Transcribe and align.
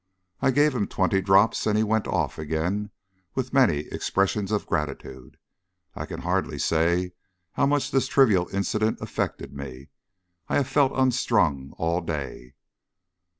I 0.41 0.49
gave 0.49 0.73
him 0.73 0.87
twenty 0.87 1.21
drops, 1.21 1.67
and 1.67 1.77
he 1.77 1.83
went 1.83 2.07
off 2.07 2.39
again 2.39 2.89
with 3.35 3.53
many 3.53 3.81
expressions 3.91 4.51
of 4.51 4.65
gratitude. 4.65 5.37
I 5.95 6.07
can 6.07 6.21
hardly 6.21 6.57
say 6.57 7.11
how 7.51 7.67
much 7.67 7.91
this 7.91 8.07
trivial 8.07 8.49
incident 8.51 8.99
affected 8.99 9.53
me. 9.53 9.89
I 10.49 10.55
have 10.55 10.67
felt 10.67 10.97
unstrung 10.97 11.73
all 11.77 12.01
day. 12.01 12.55